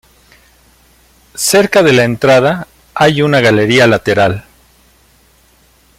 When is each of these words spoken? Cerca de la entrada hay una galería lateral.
Cerca 1.35 1.83
de 1.83 1.93
la 1.93 2.05
entrada 2.05 2.65
hay 2.95 3.21
una 3.21 3.39
galería 3.39 3.85
lateral. 3.85 4.45